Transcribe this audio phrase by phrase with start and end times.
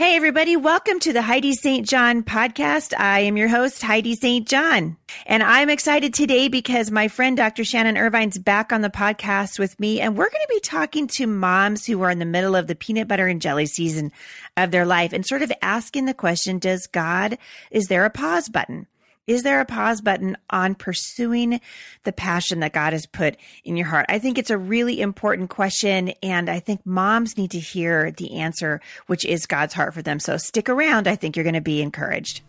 [0.00, 0.56] Hey, everybody.
[0.56, 1.86] Welcome to the Heidi St.
[1.86, 2.98] John podcast.
[2.98, 4.48] I am your host, Heidi St.
[4.48, 4.96] John.
[5.26, 7.64] And I'm excited today because my friend, Dr.
[7.64, 10.00] Shannon Irvine's back on the podcast with me.
[10.00, 12.74] And we're going to be talking to moms who are in the middle of the
[12.74, 14.10] peanut butter and jelly season
[14.56, 17.36] of their life and sort of asking the question, does God,
[17.70, 18.86] is there a pause button?
[19.30, 21.60] Is there a pause button on pursuing
[22.02, 24.06] the passion that God has put in your heart?
[24.08, 26.08] I think it's a really important question.
[26.20, 30.18] And I think moms need to hear the answer, which is God's heart for them.
[30.18, 31.06] So stick around.
[31.06, 32.40] I think you're going to be encouraged.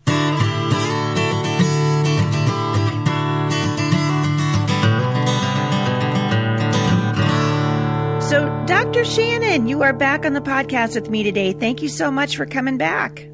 [8.28, 9.04] So, Dr.
[9.04, 11.52] Shannon, you are back on the podcast with me today.
[11.52, 13.24] Thank you so much for coming back.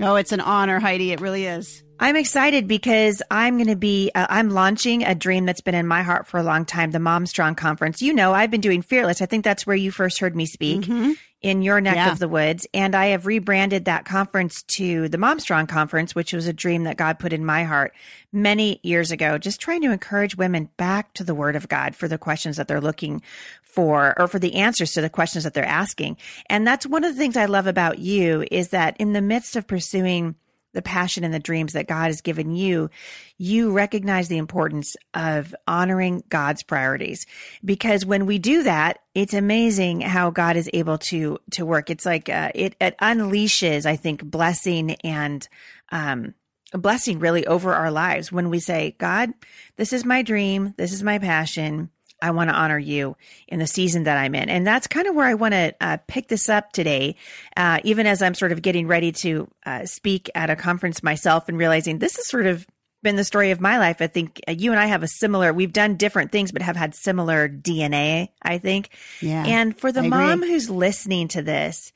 [0.00, 1.12] Oh, it's an honor, Heidi.
[1.12, 1.82] It really is.
[1.98, 5.86] I'm excited because I'm going to be, uh, I'm launching a dream that's been in
[5.86, 8.02] my heart for a long time, the Mom Strong Conference.
[8.02, 9.22] You know, I've been doing Fearless.
[9.22, 11.12] I think that's where you first heard me speak mm-hmm.
[11.40, 12.12] in your neck yeah.
[12.12, 12.66] of the woods.
[12.74, 16.84] And I have rebranded that conference to the Mom Strong Conference, which was a dream
[16.84, 17.94] that God put in my heart
[18.30, 22.08] many years ago, just trying to encourage women back to the Word of God for
[22.08, 23.22] the questions that they're looking
[23.62, 26.18] for or for the answers to the questions that they're asking.
[26.50, 29.56] And that's one of the things I love about you is that in the midst
[29.56, 30.34] of pursuing
[30.76, 32.90] the passion and the dreams that God has given you,
[33.38, 37.26] you recognize the importance of honoring God's priorities.
[37.64, 41.88] Because when we do that, it's amazing how God is able to to work.
[41.88, 45.48] It's like uh, it, it unleashes, I think, blessing and
[45.90, 46.34] um,
[46.72, 49.32] a blessing really over our lives when we say, God,
[49.76, 51.90] this is my dream, this is my passion.
[52.20, 53.16] I want to honor you
[53.48, 54.48] in the season that I'm in.
[54.48, 57.16] And that's kind of where I want to uh, pick this up today,
[57.56, 61.48] uh, even as I'm sort of getting ready to uh, speak at a conference myself
[61.48, 62.66] and realizing this has sort of
[63.02, 64.00] been the story of my life.
[64.00, 66.76] I think uh, you and I have a similar, we've done different things, but have
[66.76, 68.90] had similar DNA, I think.
[69.20, 69.44] Yeah.
[69.46, 71.92] And for the mom who's listening to this,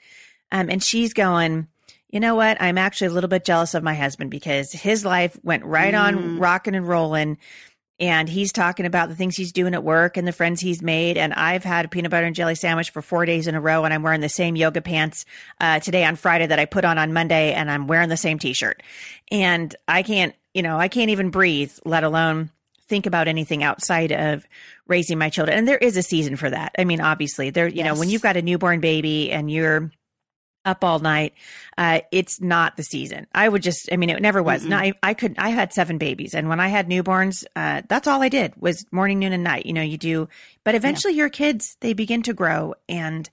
[0.53, 1.69] um, and she's going,
[2.11, 2.61] you know what?
[2.61, 6.01] I'm actually a little bit jealous of my husband because his life went right mm.
[6.01, 7.39] on rocking and rolling
[8.01, 11.19] and he's talking about the things he's doing at work and the friends he's made.
[11.19, 13.85] And I've had a peanut butter and jelly sandwich for four days in a row,
[13.85, 15.27] and I'm wearing the same yoga pants
[15.61, 18.39] uh, today on Friday that I put on on Monday, and I'm wearing the same
[18.39, 18.83] T-shirt.
[19.31, 22.51] And I can't, you know, I can't even breathe, let alone
[22.89, 24.47] think about anything outside of
[24.89, 25.57] raising my children.
[25.57, 26.75] And there is a season for that.
[26.79, 27.87] I mean, obviously, there, you yes.
[27.87, 29.93] know, when you've got a newborn baby and you're
[30.65, 31.33] up all night.
[31.79, 33.27] Uh, it's not the season.
[33.35, 34.65] I would just, I mean, it never was.
[34.65, 38.07] No, I, I could, I had seven babies and when I had newborns, uh, that's
[38.07, 39.67] all I did was morning, noon and night.
[39.67, 40.29] You know, you do,
[40.65, 41.19] but eventually yeah.
[41.19, 43.31] your kids, they begin to grow and,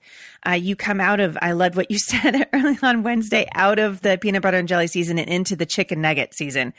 [0.48, 4.00] uh, you come out of, I loved what you said early on Wednesday, out of
[4.00, 6.72] the peanut butter and jelly season and into the chicken nugget season.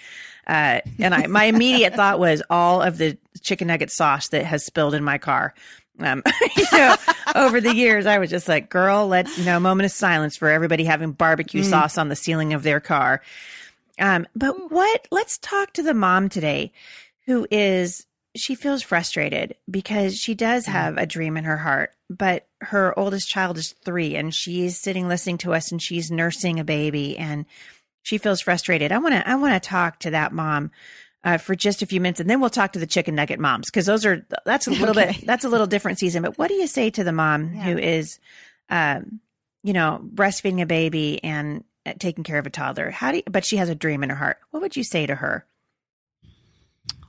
[0.48, 4.66] Uh, and I, my immediate thought was all of the chicken nugget sauce that has
[4.66, 5.54] spilled in my car.
[6.02, 6.24] Um,
[6.58, 6.96] you know,
[7.36, 10.50] over the years, I was just like, girl, let's, you know, moment of silence for
[10.50, 11.70] everybody having barbecue mm.
[11.70, 13.22] sauce on the ceiling of their car.
[14.00, 16.72] Um, but what, let's talk to the mom today
[17.26, 18.06] who is,
[18.36, 20.72] she feels frustrated because she does mm.
[20.72, 25.08] have a dream in her heart, but her oldest child is three and she's sitting
[25.08, 27.46] listening to us and she's nursing a baby and
[28.04, 28.92] she feels frustrated.
[28.92, 30.72] I want to, I want to talk to that mom
[31.24, 33.68] uh, for just a few minutes, and then we'll talk to the chicken nugget moms
[33.68, 35.13] because those are that's a little okay.
[35.13, 36.24] bit that's a little different season.
[36.24, 37.63] But what do you say to the mom yeah.
[37.63, 38.19] who is,
[38.69, 39.19] um,
[39.63, 42.90] you know, breastfeeding a baby and uh, taking care of a toddler?
[42.90, 44.38] How do you, but she has a dream in her heart?
[44.52, 45.46] What would you say to her?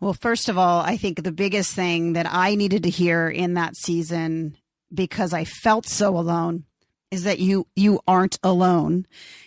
[0.00, 3.54] Well, first of all, I think the biggest thing that I needed to hear in
[3.54, 4.56] that season
[4.92, 6.64] because I felt so alone
[7.10, 9.06] is that you you aren't alone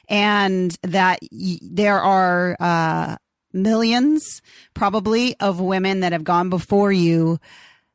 [0.10, 3.18] and that y- there are uh,
[3.54, 4.42] millions
[4.74, 7.40] probably of women that have gone before you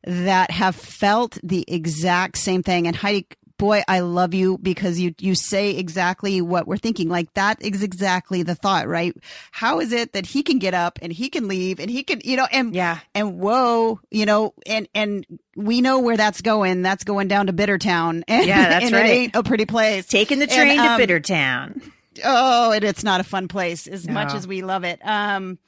[0.04, 2.86] that have felt the exact same thing.
[2.86, 3.26] And Heidi,
[3.58, 7.08] boy, I love you because you, you say exactly what we're thinking.
[7.08, 9.12] Like that is exactly the thought, right?
[9.50, 12.20] How is it that he can get up and he can leave and he can,
[12.24, 15.26] you know, and, yeah, and whoa, you know, and, and
[15.56, 16.82] we know where that's going.
[16.82, 18.24] That's going down to Bittertown.
[18.28, 19.06] And, yeah, that's and right.
[19.06, 20.06] It ain't a pretty place.
[20.06, 21.92] Taking the train and, um, to Bittertown
[22.24, 24.14] oh, and it's not a fun place as no.
[24.14, 25.00] much as we love it.
[25.06, 25.58] Um,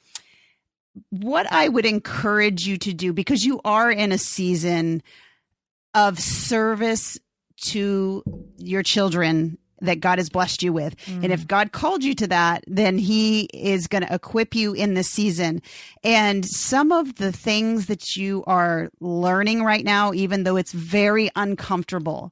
[1.09, 5.01] what I would encourage you to do because you are in a season
[5.93, 7.17] of service
[7.63, 8.23] to
[8.57, 10.95] your children that God has blessed you with.
[11.05, 11.23] Mm.
[11.23, 11.47] And if mm.
[11.47, 15.61] God called you to that, then he is going to equip you in this season.
[16.03, 21.31] And some of the things that you are learning right now, even though it's very
[21.35, 22.31] uncomfortable,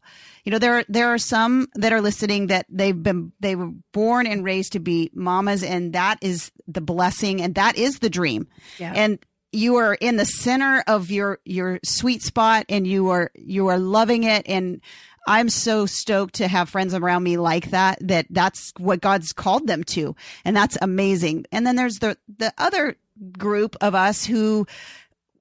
[0.50, 3.70] you know, there, are, there are some that are listening that they've been, they were
[3.92, 8.10] born and raised to be mamas and that is the blessing and that is the
[8.10, 8.48] dream.
[8.80, 8.92] Yeah.
[8.96, 9.20] And
[9.52, 13.78] you are in the center of your your sweet spot and you are you are
[13.78, 14.82] loving it and
[15.28, 19.68] I'm so stoked to have friends around me like that, that that's what God's called
[19.68, 20.16] them to.
[20.46, 21.46] And that's amazing.
[21.52, 22.96] And then there's the, the other
[23.38, 24.66] group of us who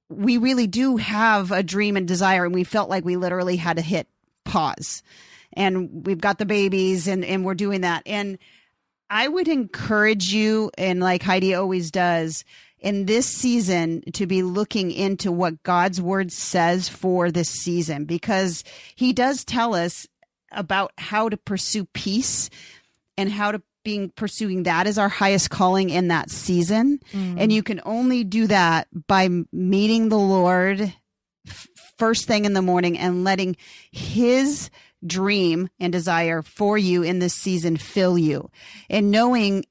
[0.07, 3.77] we really do have a dream and desire and we felt like we literally had
[3.77, 4.07] to hit
[4.49, 5.03] pause
[5.53, 8.03] and we've got the babies and, and we're doing that.
[8.05, 8.37] And
[9.09, 12.45] I would encourage you, and like Heidi always does,
[12.79, 18.63] in this season to be looking into what God's word says for this season because
[18.95, 20.07] he does tell us
[20.51, 22.49] about how to pursue peace
[23.17, 27.35] and how to being pursuing that as our highest calling in that season mm.
[27.37, 30.93] and you can only do that by meeting the Lord
[31.99, 33.55] first thing in the morning and letting
[33.91, 34.71] his
[35.05, 38.49] dream and desire for you in this season fill you.
[38.89, 39.65] And knowing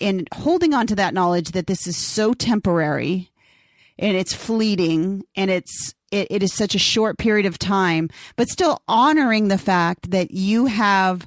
[0.00, 3.30] and holding on to that knowledge that this is so temporary
[3.98, 8.48] and it's fleeting and it's it, it is such a short period of time but
[8.48, 11.26] still honoring the fact that you have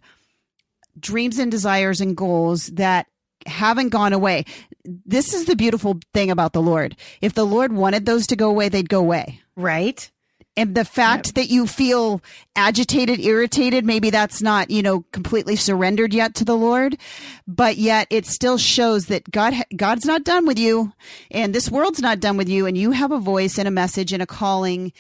[0.99, 3.07] dreams and desires and goals that
[3.45, 4.45] haven't gone away.
[4.85, 6.95] This is the beautiful thing about the lord.
[7.19, 9.41] If the lord wanted those to go away they'd go away.
[9.57, 10.09] Right
[10.57, 11.35] and the fact yep.
[11.35, 12.21] that you feel
[12.55, 16.97] agitated, irritated, maybe that's not, you know, completely surrendered yet to the Lord,
[17.47, 20.91] but yet it still shows that God, God's not done with you
[21.29, 22.65] and this world's not done with you.
[22.65, 24.91] And you have a voice and a message and a calling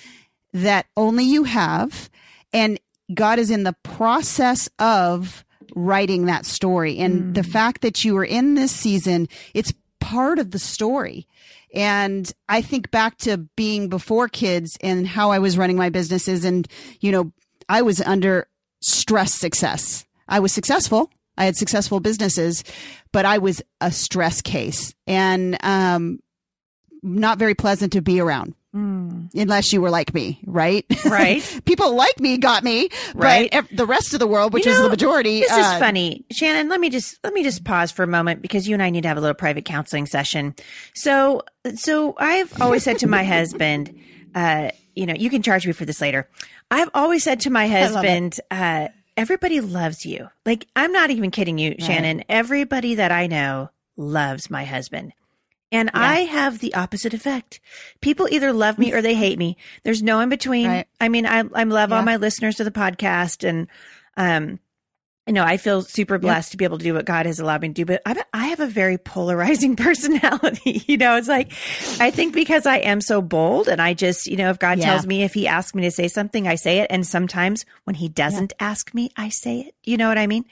[0.53, 2.09] that only you have.
[2.53, 2.79] And
[3.13, 5.43] God is in the process of
[5.75, 6.97] writing that story.
[6.97, 7.33] And mm.
[7.33, 11.27] the fact that you are in this season, it's part of the story.
[11.73, 16.43] And I think back to being before kids and how I was running my businesses.
[16.43, 16.67] And,
[16.99, 17.31] you know,
[17.69, 18.47] I was under
[18.81, 20.05] stress success.
[20.27, 21.11] I was successful.
[21.37, 22.63] I had successful businesses,
[23.11, 26.19] but I was a stress case and um,
[27.03, 28.55] not very pleasant to be around.
[28.75, 29.29] Mm.
[29.35, 30.85] Unless you were like me, right?
[31.03, 31.61] Right.
[31.65, 33.49] People like me got me, right?
[33.51, 35.79] But the rest of the world, which you know, is the majority, this uh, is
[35.79, 36.69] funny, Shannon.
[36.69, 39.01] Let me just let me just pause for a moment because you and I need
[39.01, 40.55] to have a little private counseling session.
[40.93, 41.41] So,
[41.75, 43.93] so I've always said to my husband,
[44.33, 46.29] uh, you know, you can charge me for this later.
[46.69, 48.87] I've always said to my husband, uh,
[49.17, 50.29] everybody loves you.
[50.45, 51.83] Like I'm not even kidding you, right.
[51.83, 52.23] Shannon.
[52.29, 55.11] Everybody that I know loves my husband.
[55.71, 56.01] And yeah.
[56.01, 57.59] I have the opposite effect.
[58.01, 59.57] People either love me or they hate me.
[59.83, 60.67] There's no in between.
[60.67, 60.87] Right.
[60.99, 61.97] I mean, I, I love yeah.
[61.97, 63.67] all my listeners to the podcast and,
[64.17, 64.59] um,
[65.27, 66.51] you know, I feel super blessed yep.
[66.51, 68.47] to be able to do what God has allowed me to do, but I, I
[68.47, 70.83] have a very polarizing personality.
[70.87, 71.51] you know, it's like,
[71.99, 74.85] I think because I am so bold and I just, you know, if God yeah.
[74.85, 76.87] tells me, if he asks me to say something, I say it.
[76.89, 78.67] And sometimes when he doesn't yeah.
[78.67, 79.75] ask me, I say it.
[79.83, 80.45] You know what I mean?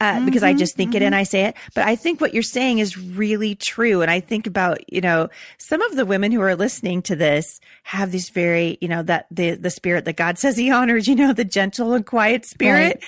[0.00, 1.02] Uh, mm-hmm, because I just think mm-hmm.
[1.02, 1.56] it and I say it.
[1.74, 4.00] But I think what you're saying is really true.
[4.00, 5.28] And I think about, you know,
[5.58, 9.26] some of the women who are listening to this have this very, you know, that
[9.30, 12.96] the, the spirit that God says he honors, you know, the gentle and quiet spirit.
[12.96, 13.04] Right.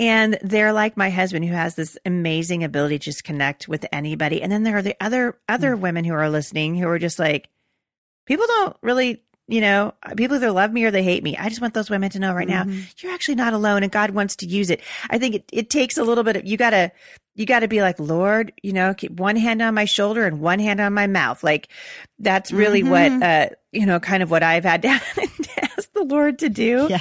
[0.00, 4.42] And they're like my husband who has this amazing ability to just connect with anybody.
[4.42, 5.80] And then there are the other other mm.
[5.80, 7.48] women who are listening who are just like,
[8.26, 11.36] people don't really, you know, people either love me or they hate me.
[11.36, 12.70] I just want those women to know right mm-hmm.
[12.70, 14.80] now, you're actually not alone and God wants to use it.
[15.10, 16.92] I think it, it takes a little bit of, you gotta,
[17.38, 20.58] you gotta be like, Lord, you know, keep one hand on my shoulder and one
[20.58, 21.44] hand on my mouth.
[21.44, 21.68] Like
[22.18, 23.20] that's really mm-hmm.
[23.20, 24.88] what, uh, you know, kind of what I've had to,
[25.78, 26.88] ask the Lord to do.
[26.90, 26.98] Yeah.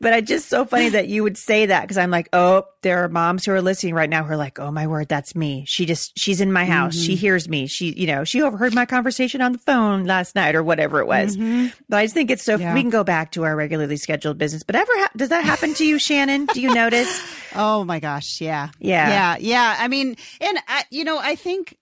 [0.00, 3.04] But I just so funny that you would say that because I'm like, oh, there
[3.04, 5.64] are moms who are listening right now who are like, oh my word, that's me.
[5.68, 6.96] She just, she's in my house.
[6.96, 7.06] Mm-hmm.
[7.06, 7.68] She hears me.
[7.68, 11.06] She, you know, she overheard my conversation on the phone last night or whatever it
[11.06, 11.36] was.
[11.36, 11.68] Mm-hmm.
[11.88, 12.74] But I just think it's so, yeah.
[12.74, 14.64] we can go back to our regularly scheduled business.
[14.64, 16.46] But ever, ha- does that happen to you, Shannon?
[16.46, 17.22] Do you notice?
[17.54, 18.40] oh my gosh.
[18.40, 18.70] Yeah.
[18.78, 19.08] Yeah.
[19.08, 19.36] Yeah.
[19.38, 19.76] Yeah.
[19.78, 21.76] I mean, and I, you know, I think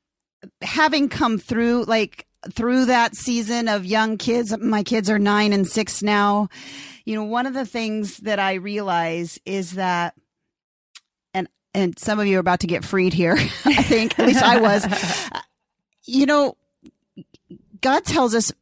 [0.62, 5.66] having come through like through that season of young kids, my kids are nine and
[5.66, 6.48] six now.
[7.04, 10.14] You know, one of the things that I realize is that,
[11.32, 13.34] and, and some of you are about to get freed here.
[13.64, 14.86] I think, at least I was,
[16.04, 16.56] you know,
[17.80, 18.52] God tells us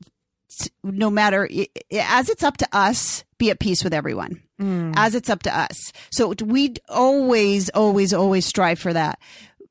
[0.82, 1.48] no matter
[1.92, 4.42] as it's up to us, be at peace with everyone.
[4.62, 4.94] Mm.
[4.96, 5.92] As it's up to us.
[6.10, 9.18] So we always, always, always strive for that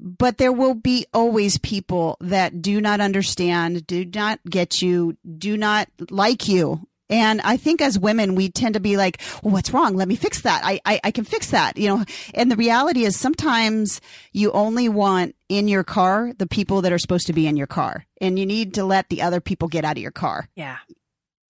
[0.04, 5.56] but there will be always people that do not understand, do not get you, do
[5.56, 6.88] not like you.
[7.08, 9.96] And I think as women, we tend to be like, well, what's wrong?
[9.96, 10.62] Let me fix that.
[10.64, 12.06] I, I, I can fix that, you know?
[12.34, 14.00] And the reality is sometimes
[14.32, 17.68] you only want in your car the people that are supposed to be in your
[17.68, 20.48] car and you need to let the other people get out of your car.
[20.56, 20.78] Yeah.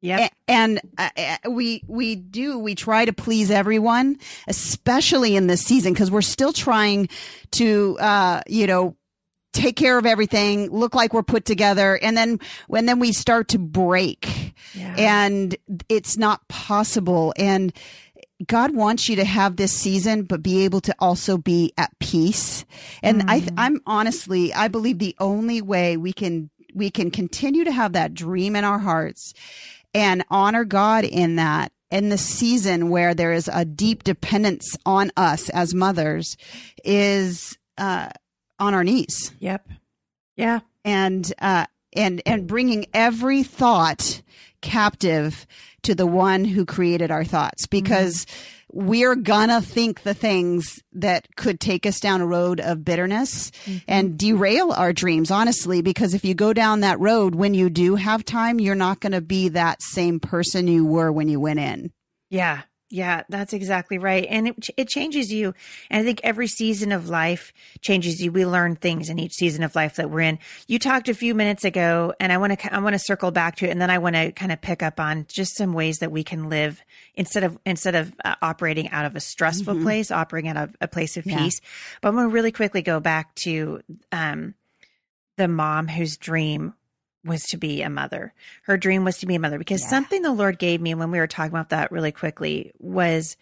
[0.01, 0.29] Yeah.
[0.47, 4.17] And uh, uh, we, we do, we try to please everyone,
[4.47, 7.07] especially in this season, because we're still trying
[7.51, 8.95] to, uh, you know,
[9.53, 11.99] take care of everything, look like we're put together.
[12.01, 14.95] And then when then we start to break yeah.
[14.97, 15.55] and
[15.89, 17.33] it's not possible.
[17.37, 17.73] And
[18.47, 22.65] God wants you to have this season, but be able to also be at peace.
[23.03, 23.25] And mm.
[23.27, 27.93] I, I'm honestly, I believe the only way we can, we can continue to have
[27.93, 29.33] that dream in our hearts
[29.93, 35.11] and honor God in that in the season where there is a deep dependence on
[35.17, 36.37] us as mothers
[36.85, 38.09] is, uh,
[38.59, 39.33] on our knees.
[39.39, 39.67] Yep.
[40.37, 40.61] Yeah.
[40.85, 44.21] And, uh, and, and bringing every thought
[44.61, 45.45] captive
[45.83, 48.60] to the one who created our thoughts because mm-hmm.
[48.73, 53.77] We're gonna think the things that could take us down a road of bitterness mm-hmm.
[53.87, 57.95] and derail our dreams, honestly, because if you go down that road when you do
[57.95, 61.91] have time, you're not gonna be that same person you were when you went in.
[62.29, 62.61] Yeah.
[62.91, 64.27] Yeah, that's exactly right.
[64.29, 65.53] And it, it changes you.
[65.89, 68.33] And I think every season of life changes you.
[68.33, 70.39] We learn things in each season of life that we're in.
[70.67, 73.55] You talked a few minutes ago and I want to, I want to circle back
[73.57, 73.71] to it.
[73.71, 76.23] And then I want to kind of pick up on just some ways that we
[76.23, 76.83] can live
[77.15, 79.83] instead of, instead of uh, operating out of a stressful mm-hmm.
[79.83, 81.37] place, operating out of a place of yeah.
[81.37, 81.61] peace.
[82.01, 83.81] But I'm going to really quickly go back to,
[84.11, 84.55] um,
[85.37, 86.73] the mom whose dream
[87.23, 88.33] was to be a mother.
[88.63, 89.89] Her dream was to be a mother because yeah.
[89.89, 93.37] something the Lord gave me when we were talking about that really quickly was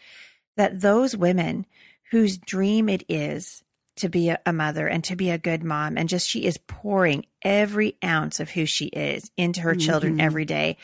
[0.57, 1.65] that those women
[2.11, 3.63] whose dream it is
[3.99, 7.25] to be a, mother and to be a good mom and just she is pouring
[7.41, 9.79] every ounce of who she is into her mm-hmm.
[9.79, 10.77] children every day.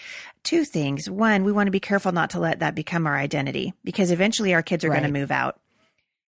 [0.43, 1.09] Two things.
[1.09, 4.53] One, we want to be careful not to let that become our identity because eventually
[4.53, 5.01] our kids are right.
[5.01, 5.59] going to move out.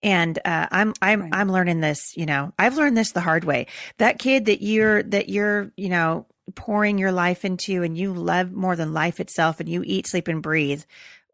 [0.02, 1.30] And uh, I'm I'm right.
[1.34, 2.16] I'm learning this.
[2.16, 3.66] You know, I've learned this the hard way.
[3.98, 8.52] That kid that you're that you're you know pouring your life into and you love
[8.52, 10.82] more than life itself and you eat, sleep, and breathe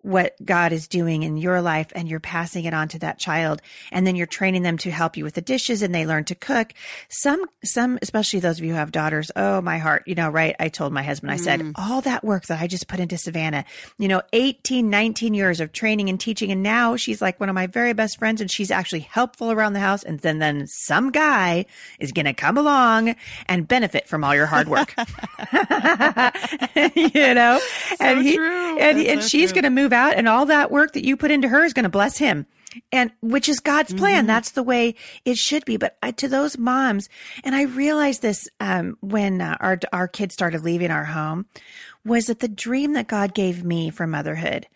[0.04, 3.62] what God is doing in your life and you're passing it on to that child.
[3.90, 6.34] And then you're training them to help you with the dishes and they learn to
[6.34, 6.74] cook.
[7.08, 9.30] Some, some, especially those of you who have daughters.
[9.34, 10.54] Oh, my heart, you know, right.
[10.60, 11.72] I told my husband, I said, mm.
[11.76, 13.64] all that work that I just put into Savannah,
[13.98, 16.52] you know, 18, 19 years of training and teaching.
[16.52, 19.72] And now she's like one of my very best friends and she's actually helpful around
[19.72, 20.02] the house.
[20.02, 21.64] And then, then some guy
[21.98, 24.94] is going to come along and benefit from all your hard work.
[26.94, 28.78] you know, so and he, true.
[28.78, 31.30] and, and so she's going to move out and all that work that you put
[31.30, 32.46] into her is going to bless him
[32.92, 34.20] and which is God's plan.
[34.20, 34.26] Mm-hmm.
[34.26, 35.76] That's the way it should be.
[35.76, 37.08] But I, to those moms,
[37.42, 41.46] and I realized this um, when uh, our our kids started leaving our home,
[42.04, 44.66] was that the dream that God gave me for motherhood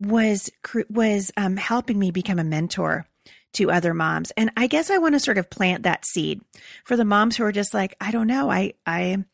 [0.00, 0.50] was
[0.90, 3.06] was um, helping me become a mentor
[3.54, 4.32] to other moms.
[4.36, 6.42] And I guess I want to sort of plant that seed
[6.84, 9.24] for the moms who are just like, I don't know, I I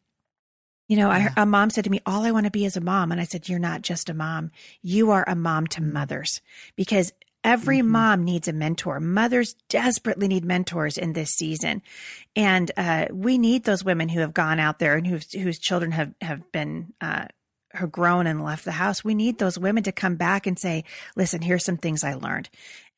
[0.93, 1.33] you know, yeah.
[1.35, 3.13] I, a mom said to me, All I want to be is a mom.
[3.13, 4.51] And I said, You're not just a mom.
[4.83, 6.43] You are a mom to mothers
[6.77, 7.89] because every mm-hmm.
[7.89, 9.01] mom needs a mentor.
[9.01, 11.81] Mothers desperately need mentors in this season.
[12.37, 15.93] And uh, we need those women who have gone out there and whose, whose children
[15.93, 16.93] have, have been.
[17.01, 17.29] Uh,
[17.75, 19.05] have grown and left the house.
[19.05, 20.85] We need those women to come back and say,
[21.17, 22.49] listen, here's some things I learned.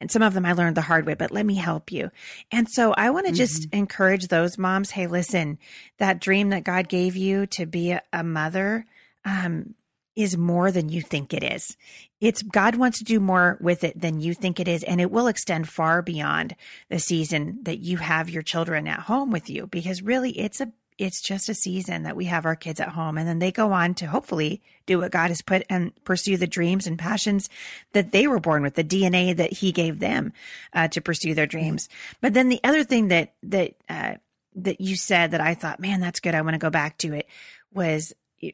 [0.00, 2.10] And some of them I learned the hard way, but let me help you.
[2.50, 3.36] And so I want to mm-hmm.
[3.36, 4.90] just encourage those moms.
[4.90, 5.58] Hey, listen,
[5.98, 8.86] that dream that God gave you to be a, a mother,
[9.24, 9.74] um,
[10.16, 11.76] is more than you think it is.
[12.20, 14.82] It's God wants to do more with it than you think it is.
[14.84, 16.54] And it will extend far beyond
[16.88, 20.72] the season that you have your children at home with you because really it's a
[20.98, 23.72] it's just a season that we have our kids at home and then they go
[23.72, 27.48] on to hopefully do what God has put and pursue the dreams and passions
[27.92, 30.32] that they were born with, the DNA that he gave them
[30.72, 31.88] uh, to pursue their dreams.
[32.20, 34.14] But then the other thing that, that, uh,
[34.56, 36.34] that you said that I thought, man, that's good.
[36.34, 37.26] I want to go back to it
[37.72, 38.12] was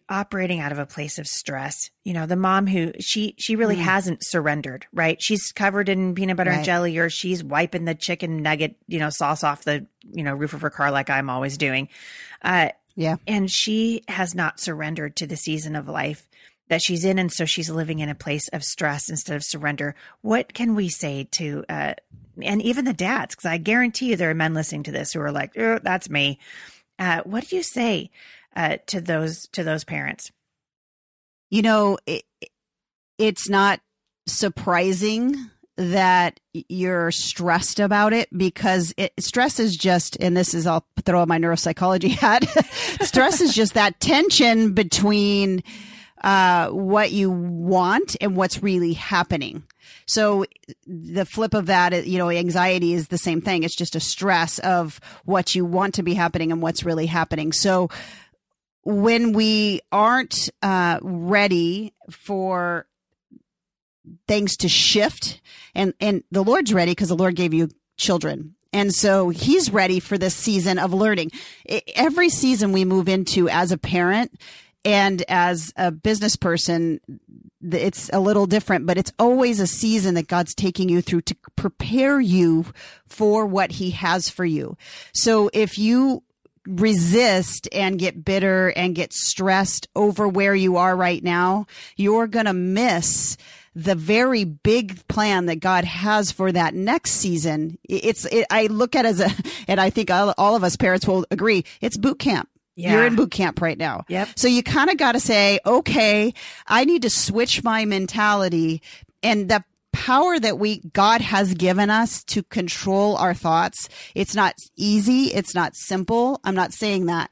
[0.08, 1.90] operating out of a place of stress.
[2.04, 3.80] You know, the mom who she she really mm.
[3.80, 5.20] hasn't surrendered, right?
[5.20, 6.56] She's covered in peanut butter right.
[6.56, 10.34] and jelly or she's wiping the chicken nugget, you know, sauce off the, you know,
[10.34, 11.88] roof of her car like I'm always doing.
[12.42, 13.16] Uh yeah.
[13.26, 16.28] And she has not surrendered to the season of life
[16.68, 19.94] that she's in and so she's living in a place of stress instead of surrender.
[20.20, 21.94] What can we say to uh
[22.42, 25.20] and even the dads cuz I guarantee you there are men listening to this who
[25.20, 26.38] are like, oh, that's me."
[26.98, 28.10] Uh what do you say
[28.56, 30.30] uh, to those to those parents?
[31.50, 32.24] You know, it,
[33.18, 33.80] it's not
[34.26, 40.84] surprising that you're stressed about it because it, stress is just, and this is, I'll
[41.04, 42.44] throw my neuropsychology hat.
[43.02, 45.62] stress is just that tension between
[46.22, 49.62] uh, what you want and what's really happening.
[50.06, 50.44] So
[50.86, 53.62] the flip of that, you know, anxiety is the same thing.
[53.62, 57.52] It's just a stress of what you want to be happening and what's really happening.
[57.52, 57.88] So
[58.84, 62.86] when we aren't uh, ready for
[64.26, 65.40] things to shift
[65.74, 70.00] and and the lord's ready because the lord gave you children and so he's ready
[70.00, 71.30] for this season of learning
[71.94, 74.32] every season we move into as a parent
[74.84, 77.00] and as a business person,
[77.62, 81.36] it's a little different, but it's always a season that God's taking you through to
[81.56, 82.66] prepare you
[83.06, 84.76] for what he has for you.
[85.12, 86.22] So if you
[86.66, 92.46] resist and get bitter and get stressed over where you are right now, you're going
[92.46, 93.36] to miss
[93.74, 97.78] the very big plan that God has for that next season.
[97.88, 99.30] It's, it, I look at as a,
[99.68, 102.48] and I think all, all of us parents will agree, it's boot camp.
[102.74, 102.94] Yeah.
[102.94, 104.04] You're in boot camp right now.
[104.08, 104.28] Yep.
[104.36, 106.32] So you kind of got to say, okay,
[106.66, 108.82] I need to switch my mentality
[109.22, 113.88] and the power that we God has given us to control our thoughts.
[114.14, 115.24] It's not easy.
[115.26, 116.40] It's not simple.
[116.44, 117.30] I'm not saying that.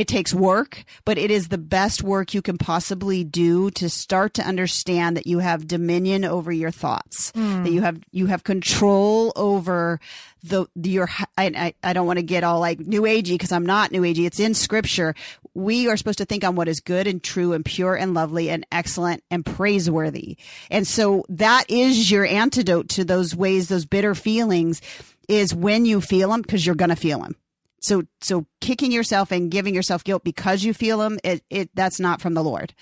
[0.00, 4.32] It takes work, but it is the best work you can possibly do to start
[4.34, 7.64] to understand that you have dominion over your thoughts, mm.
[7.64, 10.00] that you have you have control over
[10.42, 11.10] the, the your.
[11.36, 14.00] I, I, I don't want to get all like new agey because I'm not new
[14.00, 14.24] agey.
[14.24, 15.14] It's in scripture.
[15.54, 18.50] We are supposed to think on what is good and true and pure and lovely
[18.50, 20.36] and excellent and praiseworthy.
[20.70, 24.80] And so that is your antidote to those ways, those bitter feelings
[25.28, 27.36] is when you feel them because you're going to feel them
[27.80, 31.98] so so kicking yourself and giving yourself guilt because you feel them it, it that's
[31.98, 32.74] not from the lord.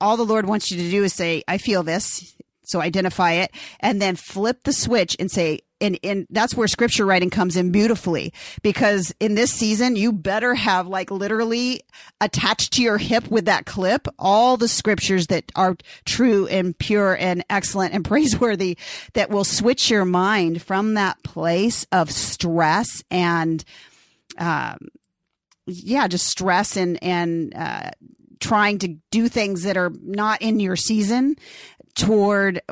[0.00, 2.36] All the lord wants you to do is say i feel this
[2.70, 3.50] so identify it
[3.80, 7.72] and then flip the switch and say and, and that's where scripture writing comes in
[7.72, 11.80] beautifully because in this season you better have like literally
[12.20, 17.16] attached to your hip with that clip all the scriptures that are true and pure
[17.18, 18.76] and excellent and praiseworthy
[19.14, 23.64] that will switch your mind from that place of stress and
[24.38, 24.88] um,
[25.66, 27.90] yeah, just stress and and uh,
[28.40, 31.36] trying to do things that are not in your season
[32.00, 32.62] toward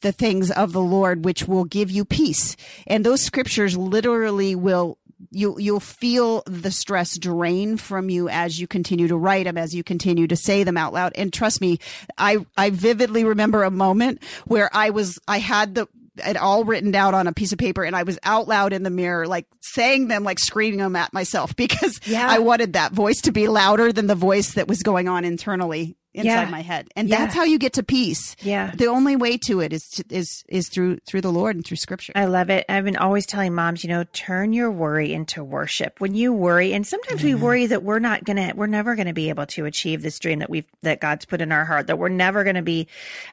[0.00, 2.56] the things of the Lord, which will give you peace.
[2.86, 4.98] And those scriptures literally will
[5.30, 9.72] you you'll feel the stress drain from you as you continue to write them as
[9.72, 11.78] you continue to say them out loud and trust me
[12.18, 15.86] i i vividly remember a moment where i was i had the
[16.16, 18.82] it all written down on a piece of paper and I was out loud in
[18.82, 22.28] the mirror, like saying them, like screaming them at myself because yeah.
[22.28, 25.96] I wanted that voice to be louder than the voice that was going on internally
[26.14, 26.50] inside yeah.
[26.50, 26.88] my head.
[26.96, 27.18] And yeah.
[27.18, 28.36] that's how you get to peace.
[28.40, 28.70] Yeah.
[28.74, 31.78] The only way to it is, to, is, is through, through the Lord and through
[31.78, 32.12] scripture.
[32.14, 32.66] I love it.
[32.68, 36.00] I've been always telling moms, you know, turn your worry into worship.
[36.00, 37.28] When you worry, and sometimes mm-hmm.
[37.28, 40.02] we worry that we're not going to, we're never going to be able to achieve
[40.02, 42.62] this dream that we've, that God's put in our heart, that we're never going to
[42.62, 42.88] be,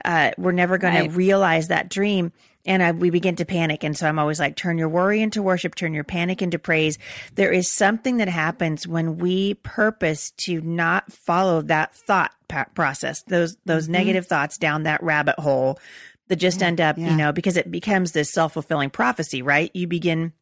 [0.06, 1.10] uh, we're never going right.
[1.10, 2.32] to realize that dream
[2.66, 3.84] and I, we begin to panic.
[3.84, 7.00] And so I'm always like, turn your worry into worship, turn your panic into praise.
[7.36, 13.58] There is something that happens when we purpose to not follow that thought process, those,
[13.66, 13.94] those mm-hmm.
[13.94, 15.80] negative thoughts down that rabbit hole
[16.28, 17.10] that just yeah, end up, yeah.
[17.10, 19.72] you know, because it becomes this self fulfilling prophecy, right?
[19.74, 20.34] You begin,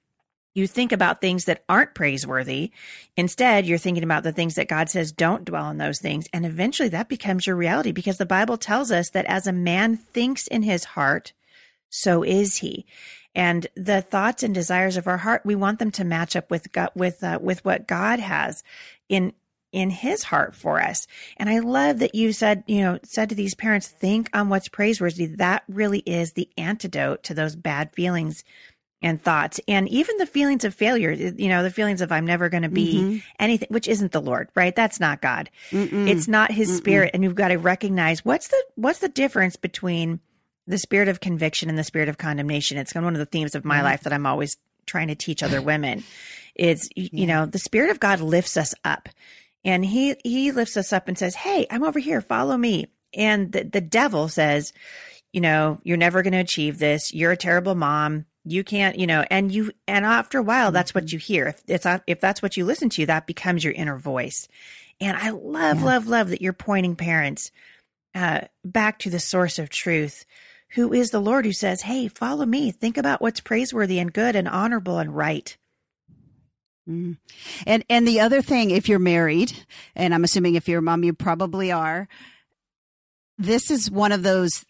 [0.54, 2.72] you think about things that aren't praiseworthy.
[3.16, 6.28] Instead, you're thinking about the things that God says don't dwell on those things.
[6.34, 9.98] And eventually that becomes your reality because the Bible tells us that as a man
[9.98, 11.34] thinks in his heart,
[11.90, 12.86] so is he.
[13.34, 16.72] And the thoughts and desires of our heart, we want them to match up with
[16.72, 18.64] God, with uh, with what God has
[19.10, 19.34] in
[19.78, 21.06] in his heart for us.
[21.38, 24.68] And I love that you said, you know, said to these parents, think on what's
[24.68, 25.28] praiseworthy.
[25.28, 28.44] That really is the antidote to those bad feelings
[29.04, 32.50] and thoughts and even the feelings of failure, you know, the feelings of I'm never
[32.50, 33.18] going to be mm-hmm.
[33.38, 34.76] anything, which isn't the Lord, right?
[34.76, 35.52] That's not God.
[35.70, 36.10] Mm-mm.
[36.10, 36.78] It's not his Mm-mm.
[36.78, 37.12] spirit.
[37.14, 40.22] And you've got to recognize what's the, what's the difference between
[40.66, 42.80] the spirit of conviction and the spirit of condemnation.
[42.80, 43.86] It's one of the themes of my mm-hmm.
[43.86, 46.04] life that I'm always trying to teach other women.
[46.56, 47.10] Is yeah.
[47.12, 49.10] you know, the spirit of God lifts us up.
[49.64, 53.52] And he he lifts us up and says, "Hey, I'm over here, follow me." And
[53.52, 54.74] the the devil says,
[55.34, 57.14] you know, you're never going to achieve this.
[57.14, 58.26] You're a terrible mom.
[58.44, 61.16] You can't, you know, and you and after a while that's what mm-hmm.
[61.16, 61.48] you hear.
[61.48, 64.48] If it's if that's what you listen to, that becomes your inner voice.
[65.00, 65.86] And I love yeah.
[65.86, 67.52] love love that you're pointing parents
[68.16, 70.26] uh, back to the source of truth
[70.72, 72.72] who is the Lord who says, Hey, follow me.
[72.72, 75.56] Think about what's praiseworthy and good and honorable and right.
[76.88, 77.18] Mm.
[77.66, 79.54] And and the other thing, if you're married,
[79.96, 82.08] and I'm assuming if you're a mom, you probably are.
[83.38, 84.66] This is one of those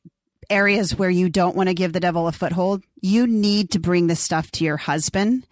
[0.49, 2.83] areas where you don't want to give the devil a foothold.
[3.01, 5.45] You need to bring this stuff to your husband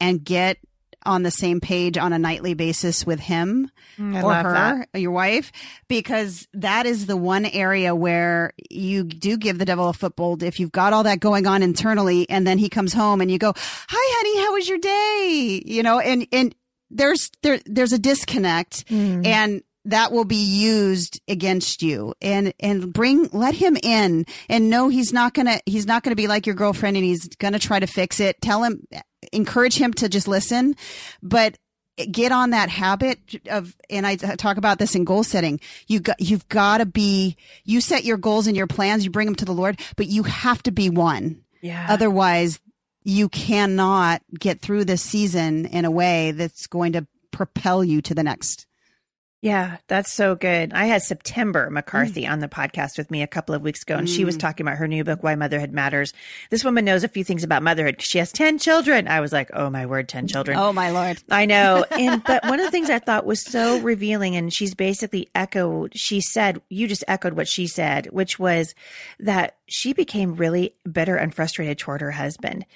[0.00, 0.58] and get
[1.04, 5.00] on the same page on a nightly basis with him mm, or her, that.
[5.00, 5.52] your wife,
[5.88, 10.42] because that is the one area where you do give the devil a foothold.
[10.42, 13.38] If you've got all that going on internally and then he comes home and you
[13.38, 15.62] go, hi, honey, how was your day?
[15.64, 16.54] You know, and, and
[16.90, 19.24] there's, there, there's a disconnect mm.
[19.24, 24.88] and that will be used against you and and bring let him in and know
[24.88, 27.54] he's not going to he's not going to be like your girlfriend and he's going
[27.54, 28.86] to try to fix it tell him
[29.32, 30.76] encourage him to just listen,
[31.22, 31.58] but
[32.10, 33.18] get on that habit
[33.50, 35.60] of, and I talk about this in goal setting.
[35.86, 39.26] You got, you've got to be, you set your goals and your plans, you bring
[39.26, 41.42] them to the Lord, but you have to be one.
[41.60, 41.86] Yeah.
[41.88, 42.60] Otherwise,
[43.02, 48.14] you cannot get through this season in a way that's going to propel you to
[48.14, 48.66] the next.
[49.42, 50.74] Yeah, that's so good.
[50.74, 52.30] I had September McCarthy mm.
[52.30, 54.14] on the podcast with me a couple of weeks ago, and mm.
[54.14, 54.40] she was mm.
[54.40, 56.12] talking about her new book, Why Motherhood Matters.
[56.50, 57.96] This woman knows a few things about motherhood.
[57.96, 59.08] Because she has 10 children.
[59.08, 60.58] I was like, oh my word, 10 children.
[60.58, 61.22] Oh my Lord.
[61.30, 61.86] I know.
[61.90, 65.96] And, but one of the things I thought was so revealing, and she's basically echoed,
[65.96, 68.74] she said, you just echoed what she said, which was
[69.20, 72.66] that she became really bitter and frustrated toward her husband.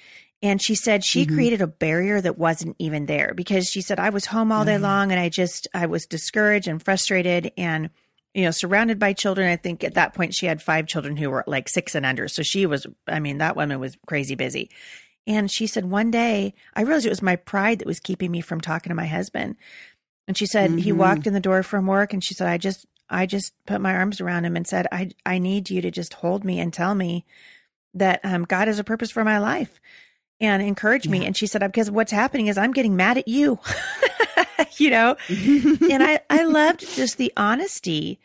[0.45, 1.33] And she said she mm-hmm.
[1.33, 4.75] created a barrier that wasn't even there because she said, I was home all day
[4.75, 4.83] mm-hmm.
[4.83, 7.89] long and I just, I was discouraged and frustrated and,
[8.35, 9.49] you know, surrounded by children.
[9.49, 12.27] I think at that point she had five children who were like six and under.
[12.27, 14.69] So she was, I mean, that woman was crazy busy.
[15.25, 18.41] And she said, one day I realized it was my pride that was keeping me
[18.41, 19.55] from talking to my husband.
[20.27, 20.77] And she said, mm-hmm.
[20.77, 23.81] he walked in the door from work and she said, I just, I just put
[23.81, 26.71] my arms around him and said, I, I need you to just hold me and
[26.71, 27.25] tell me
[27.95, 29.79] that um, God has a purpose for my life
[30.39, 31.25] and encourage me.
[31.25, 33.59] And she said, because what's happening is I'm getting mad at you,
[34.77, 35.15] you know?
[35.29, 38.19] and I, I loved just the honesty,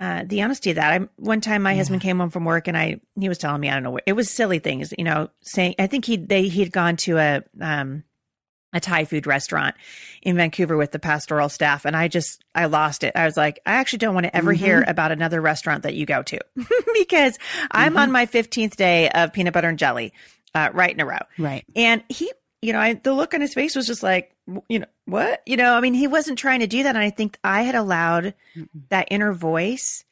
[0.00, 1.00] uh, the honesty of that.
[1.00, 1.78] I, one time my yeah.
[1.78, 4.14] husband came home from work and I, he was telling me, I don't know, it
[4.14, 8.04] was silly things, you know, saying, I think he, they, he'd gone to a, um,
[8.74, 9.74] a Thai food restaurant
[10.22, 11.84] in Vancouver with the pastoral staff.
[11.84, 13.12] And I just, I lost it.
[13.14, 14.64] I was like, I actually don't want to ever mm-hmm.
[14.64, 16.40] hear about another restaurant that you go to
[16.94, 17.38] because
[17.70, 17.98] I'm mm-hmm.
[17.98, 20.14] on my 15th day of peanut butter and jelly
[20.54, 21.18] uh, right in a row.
[21.38, 21.64] Right.
[21.74, 24.34] And he, you know, I, the look on his face was just like,
[24.68, 25.42] you know, what?
[25.46, 26.94] You know, I mean, he wasn't trying to do that.
[26.94, 30.04] And I think I had allowed mm that inner voice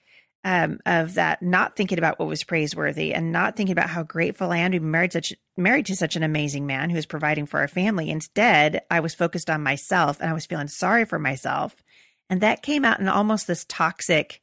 [0.45, 4.51] um, of that not thinking about what was praiseworthy and not thinking about how grateful
[4.51, 7.47] I am to be married such married to such an amazing man who is providing
[7.47, 8.11] for our family.
[8.11, 11.77] Instead, I was focused on myself and I was feeling sorry for myself.
[12.31, 14.41] And that came out in almost this toxic,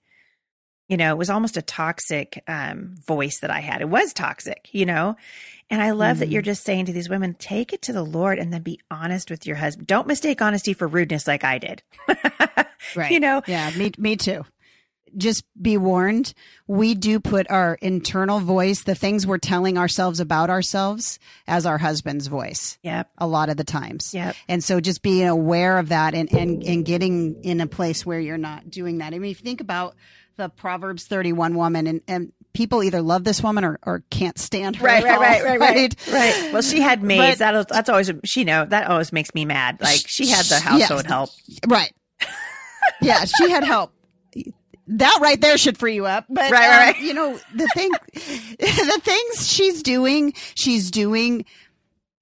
[0.88, 3.82] you know, it was almost a toxic um, voice that I had.
[3.82, 5.16] It was toxic, you know,
[5.70, 6.20] and I love mm.
[6.22, 6.46] that you're mm.
[6.46, 9.46] just saying to these women, take it to the Lord and then be honest with
[9.46, 9.88] your husband.
[9.88, 11.84] Don't mistake honesty for rudeness like I did.
[12.96, 13.12] right.
[13.12, 13.42] You know?
[13.48, 14.46] Yeah, me, me too.
[15.16, 16.34] Just be warned.
[16.68, 21.78] We do put our internal voice, the things we're telling ourselves about ourselves, as our
[21.78, 22.78] husband's voice.
[22.84, 23.10] Yep.
[23.18, 24.14] A lot of the times.
[24.14, 24.36] Yep.
[24.48, 28.20] And so just being aware of that and, and, and getting in a place where
[28.20, 29.14] you're not doing that.
[29.14, 29.96] I mean, if you think about
[30.38, 34.78] the Proverbs 31 woman and, and people either love this woman or, or can't stand
[34.78, 34.86] her.
[34.86, 36.54] Right, right, right, right, right, right.
[36.54, 37.40] Well, she had maids.
[37.40, 39.80] That that's always she know that always makes me mad.
[39.82, 41.30] Like she had the household help.
[41.68, 41.94] Right.
[43.02, 43.94] yeah, she had help.
[44.90, 46.26] That right there should free you up.
[46.30, 47.00] But right, um, right.
[47.00, 51.46] you know the thing, the things she's doing, she's doing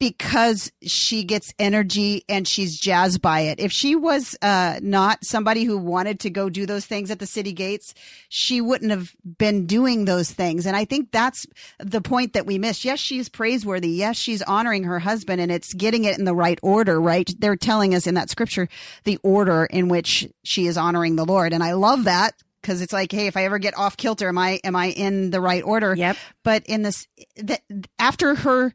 [0.06, 3.60] because she gets energy and she's jazzed by it.
[3.60, 7.26] If she was uh, not somebody who wanted to go do those things at the
[7.26, 7.96] city gates,
[8.30, 10.68] she wouldn't have been doing those things.
[10.68, 11.48] And I think that's
[11.80, 12.86] the point that we miss.
[12.86, 13.90] Yes, she's praiseworthy.
[13.90, 17.28] Yes, she's honoring her husband and it's getting it in the right order, right?
[17.40, 18.70] They're telling us in that scripture
[19.06, 21.52] the order in which she is honoring the Lord.
[21.52, 24.40] And I love that because it's like, hey, if I ever get off kilter, am
[24.40, 25.94] I am I in the right order?
[25.96, 26.18] Yep.
[26.44, 27.62] But in this, that
[28.00, 28.74] after her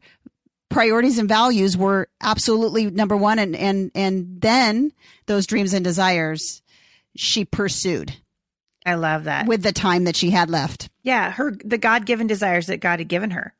[0.71, 3.39] priorities and values were absolutely number one.
[3.39, 4.91] And and and then
[5.27, 6.61] those dreams and desires
[7.15, 8.13] she pursued.
[8.85, 9.45] I love that.
[9.45, 10.89] With the time that she had left.
[11.03, 13.53] Yeah her the god-given desires that god had given her.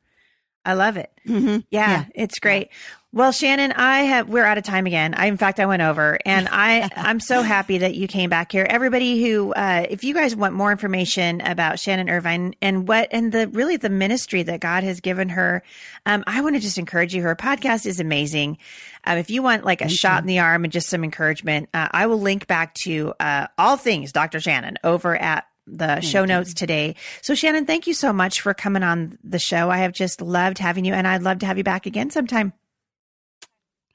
[0.64, 1.10] I love it.
[1.26, 1.60] Mm-hmm.
[1.70, 2.70] yeah, yeah, it's great
[3.14, 5.12] well, Shannon, I have we're out of time again.
[5.14, 8.50] I in fact I went over and I I'm so happy that you came back
[8.52, 8.66] here.
[8.68, 13.30] Everybody who uh if you guys want more information about Shannon Irvine and what and
[13.30, 15.62] the really the ministry that God has given her,
[16.06, 17.20] um I want to just encourage you.
[17.20, 18.56] Her podcast is amazing.
[19.04, 20.20] Um, if you want like a Thank shot you.
[20.20, 23.76] in the arm and just some encouragement, uh, I will link back to uh all
[23.76, 24.40] things Dr.
[24.40, 26.54] Shannon over at the thank show notes you.
[26.54, 26.96] today.
[27.20, 29.70] So Shannon, thank you so much for coming on the show.
[29.70, 32.54] I have just loved having you and I'd love to have you back again sometime.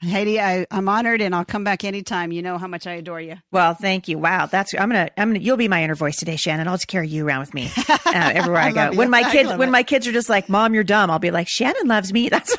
[0.02, 2.32] Heidi, I, am honored and I'll come back anytime.
[2.32, 3.38] You know how much I adore you.
[3.52, 4.20] Well, thank you.
[4.20, 4.46] Wow.
[4.46, 6.68] That's, I'm to, I'm to, you'll be my inner voice today, Shannon.
[6.68, 8.96] I'll just carry you around with me uh, everywhere I, I go.
[8.96, 9.72] When my kids, when it.
[9.72, 11.10] my kids are just like, mom, you're dumb.
[11.10, 12.30] I'll be like, Shannon loves me.
[12.30, 12.56] That's,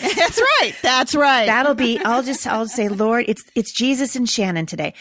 [0.00, 0.74] That's right.
[0.82, 1.46] That's right.
[1.46, 4.94] That'll be, I'll just, I'll say, Lord, it's, it's Jesus and Shannon today.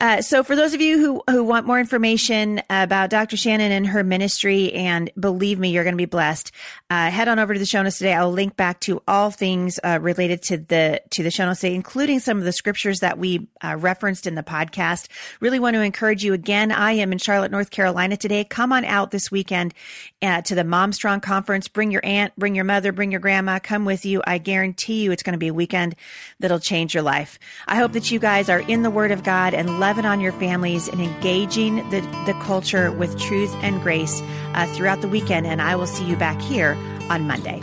[0.00, 3.36] Uh, so for those of you who, who want more information about Dr.
[3.36, 6.52] Shannon and her ministry, and believe me, you're going to be blessed,
[6.88, 8.14] uh, head on over to the show notes today.
[8.14, 11.74] I'll link back to all things uh, related to the to the show notes today,
[11.74, 15.08] including some of the scriptures that we uh, referenced in the podcast.
[15.40, 16.70] Really want to encourage you again.
[16.70, 18.44] I am in Charlotte, North Carolina today.
[18.44, 19.74] Come on out this weekend
[20.22, 21.66] uh, to the Mom Strong Conference.
[21.66, 23.58] Bring your aunt, bring your mother, bring your grandma.
[23.58, 24.22] Come with you.
[24.26, 25.96] I guarantee you, it's going to be a weekend
[26.38, 27.38] that'll change your life.
[27.66, 30.32] I hope that you guys are in the Word of God and loving on your
[30.32, 34.20] families and engaging the the culture with truth and grace
[34.52, 35.46] uh, throughout the weekend.
[35.46, 36.76] And I will see you back here
[37.08, 37.58] on Monday.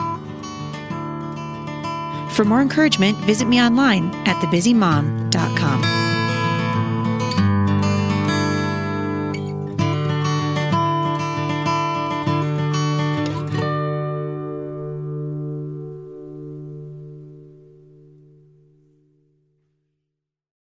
[2.34, 5.95] For more encouragement, visit me online at thebusymom.com.